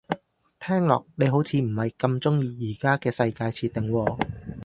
[0.59, 4.19] 聽落你好似唔係咁鍾意而家嘅世界設定喎